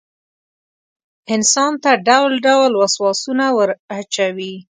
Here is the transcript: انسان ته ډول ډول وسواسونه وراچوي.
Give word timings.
انسان 1.33 1.71
ته 1.83 1.91
ډول 2.07 2.31
ډول 2.47 2.71
وسواسونه 2.81 3.45
وراچوي. 3.57 4.53